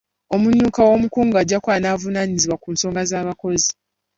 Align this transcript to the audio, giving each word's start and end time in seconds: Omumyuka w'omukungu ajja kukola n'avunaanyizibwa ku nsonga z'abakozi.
Omumyuka 0.35 0.79
w'omukungu 0.89 1.35
ajja 1.37 1.57
kukola 1.59 1.77
n'avunaanyizibwa 1.81 2.55
ku 2.61 2.67
nsonga 2.73 3.01
z'abakozi. 3.09 3.71